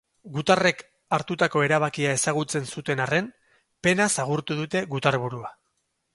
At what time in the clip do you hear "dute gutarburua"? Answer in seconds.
4.63-5.55